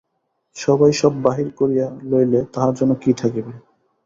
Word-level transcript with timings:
সবাই 0.55 0.91
সব 0.93 1.13
বাহির 1.25 1.47
করিয়া 1.59 1.87
লইলে 2.03 2.39
তাহার 2.53 2.73
জন্য 2.79 2.91
কি 3.03 3.11
থাকিবে? 3.21 3.53